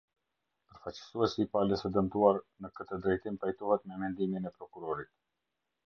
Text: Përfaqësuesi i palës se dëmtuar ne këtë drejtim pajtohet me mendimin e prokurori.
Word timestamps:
Përfaqësuesi 0.69 1.43
i 1.43 1.47
palës 1.57 1.85
se 1.85 1.91
dëmtuar 1.99 2.41
ne 2.65 2.73
këtë 2.81 2.99
drejtim 3.05 3.39
pajtohet 3.45 3.89
me 3.93 4.01
mendimin 4.07 4.53
e 4.53 4.55
prokurori. 4.59 5.11